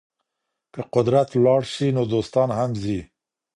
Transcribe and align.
که 0.73 0.81
قدرت 0.93 1.29
ولاړ 1.35 1.61
سي 1.73 1.87
نو 1.95 2.03
دوستان 2.13 2.49
هم 2.59 2.69
ځي. 2.83 2.99